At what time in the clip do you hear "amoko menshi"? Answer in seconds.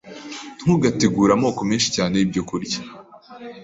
1.33-1.89